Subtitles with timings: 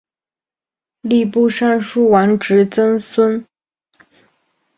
[1.03, 3.45] 吏部尚书王直曾孙。